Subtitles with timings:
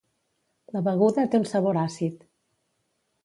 [0.77, 2.27] La beguda té un sabor àcid.